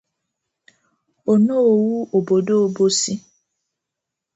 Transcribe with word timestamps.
Onoowu 1.31 1.97
obodo 2.17 2.53
Obosi 2.65 3.13